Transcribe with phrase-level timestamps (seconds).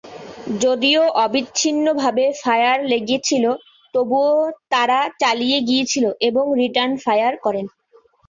[0.61, 3.45] যদিও অবিচ্ছিন্নভাবে ফায়ার লেগেছিল,
[3.93, 4.33] তবুও
[4.71, 7.65] তাড়া চালিয়ে গিয়েছিল এবং রিটার্ন ফায়ার করেন।